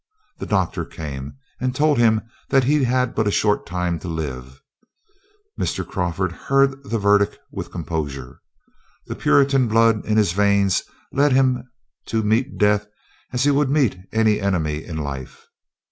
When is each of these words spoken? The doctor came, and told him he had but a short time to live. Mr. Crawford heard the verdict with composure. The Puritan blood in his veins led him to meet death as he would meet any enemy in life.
The 0.39 0.47
doctor 0.47 0.83
came, 0.83 1.35
and 1.59 1.75
told 1.75 1.99
him 1.99 2.21
he 2.63 2.85
had 2.85 3.13
but 3.13 3.27
a 3.27 3.31
short 3.31 3.67
time 3.67 3.99
to 3.99 4.07
live. 4.07 4.59
Mr. 5.59 5.87
Crawford 5.87 6.31
heard 6.31 6.83
the 6.89 6.97
verdict 6.97 7.37
with 7.51 7.69
composure. 7.71 8.41
The 9.05 9.15
Puritan 9.15 9.67
blood 9.67 10.03
in 10.07 10.17
his 10.17 10.31
veins 10.31 10.81
led 11.11 11.33
him 11.33 11.69
to 12.07 12.23
meet 12.23 12.57
death 12.57 12.87
as 13.31 13.43
he 13.43 13.51
would 13.51 13.69
meet 13.69 13.95
any 14.11 14.39
enemy 14.41 14.83
in 14.83 14.97
life. 14.97 15.45